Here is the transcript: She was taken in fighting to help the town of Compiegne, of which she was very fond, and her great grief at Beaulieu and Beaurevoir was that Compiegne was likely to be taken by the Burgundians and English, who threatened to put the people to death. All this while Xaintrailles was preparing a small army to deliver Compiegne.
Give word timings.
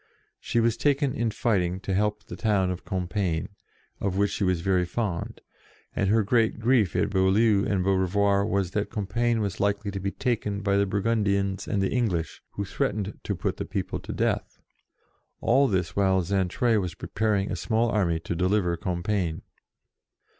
She 0.39 0.59
was 0.59 0.77
taken 0.77 1.13
in 1.13 1.29
fighting 1.29 1.79
to 1.81 1.93
help 1.93 2.23
the 2.23 2.35
town 2.35 2.71
of 2.71 2.83
Compiegne, 2.83 3.49
of 3.99 4.17
which 4.17 4.31
she 4.31 4.43
was 4.43 4.61
very 4.61 4.83
fond, 4.83 5.41
and 5.95 6.09
her 6.09 6.23
great 6.23 6.59
grief 6.59 6.95
at 6.95 7.11
Beaulieu 7.11 7.65
and 7.67 7.83
Beaurevoir 7.85 8.43
was 8.49 8.71
that 8.71 8.89
Compiegne 8.89 9.41
was 9.41 9.59
likely 9.59 9.91
to 9.91 9.99
be 9.99 10.09
taken 10.09 10.61
by 10.61 10.75
the 10.75 10.87
Burgundians 10.87 11.67
and 11.67 11.83
English, 11.83 12.41
who 12.53 12.65
threatened 12.65 13.19
to 13.21 13.35
put 13.35 13.57
the 13.57 13.65
people 13.65 13.99
to 13.99 14.11
death. 14.11 14.57
All 15.39 15.67
this 15.67 15.95
while 15.95 16.23
Xaintrailles 16.23 16.81
was 16.81 16.95
preparing 16.95 17.51
a 17.51 17.55
small 17.55 17.89
army 17.91 18.19
to 18.21 18.35
deliver 18.35 18.75
Compiegne. 18.77 19.43